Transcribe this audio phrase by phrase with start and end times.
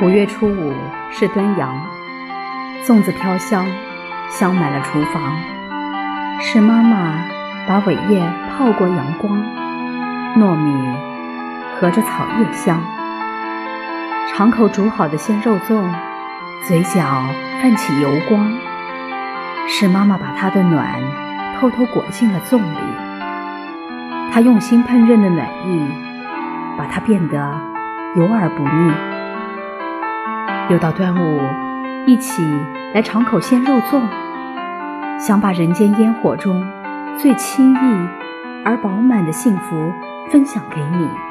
[0.00, 0.72] 五月初五
[1.10, 1.74] 是端阳，
[2.84, 3.66] 粽子飘香，
[4.30, 5.20] 香满了厨房。
[6.40, 7.18] 是妈妈
[7.66, 9.36] 把苇叶泡过阳光，
[10.36, 10.72] 糯米
[11.74, 12.80] 和着草叶香。
[14.28, 15.82] 尝口煮好的鲜肉粽，
[16.68, 17.24] 嘴角
[17.60, 18.52] 泛起油光。
[19.66, 20.94] 是妈妈把她的暖
[21.58, 25.84] 偷偷裹进了粽里，她用心烹饪的暖意，
[26.76, 27.60] 把它变得
[28.14, 29.17] 油而不腻。
[30.70, 31.40] 又到端午，
[32.06, 32.42] 一起
[32.94, 34.02] 来尝口鲜肉粽，
[35.18, 36.62] 想把人间烟火中
[37.16, 38.08] 最轻易
[38.66, 39.90] 而饱满的幸福
[40.30, 41.27] 分享给你。